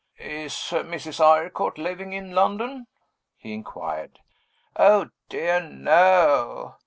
"Is 0.17 0.53
Mrs. 0.53 1.19
Eyrecourt 1.23 1.77
living 1.77 2.11
in 2.13 2.31
London?" 2.31 2.87
he 3.37 3.53
inquired. 3.53 4.17
"Oh, 4.75 5.11
dear, 5.29 5.61
no! 5.61 6.77